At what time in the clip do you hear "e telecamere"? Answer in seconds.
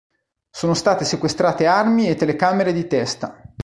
2.07-2.73